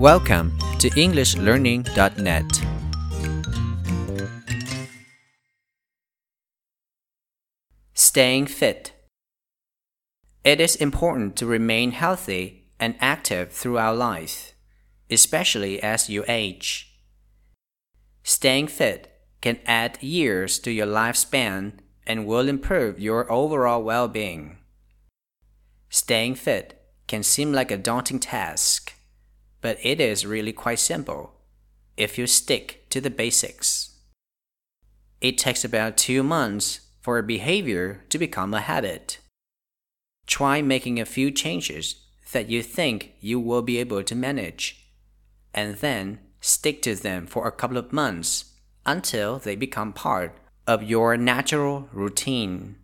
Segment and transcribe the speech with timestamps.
[0.00, 2.64] Welcome to EnglishLearning.net.
[7.92, 8.92] Staying fit.
[10.42, 14.54] It is important to remain healthy and active throughout life,
[15.10, 16.98] especially as you age.
[18.22, 19.12] Staying fit
[19.42, 21.74] can add years to your lifespan
[22.06, 24.56] and will improve your overall well being.
[25.90, 28.94] Staying fit can seem like a daunting task,
[29.60, 31.34] but it is really quite simple
[31.96, 33.98] if you stick to the basics.
[35.20, 39.18] It takes about two months for a behavior to become a habit.
[40.26, 41.96] Try making a few changes
[42.32, 44.86] that you think you will be able to manage,
[45.52, 48.54] and then stick to them for a couple of months
[48.86, 52.76] until they become part of your natural routine.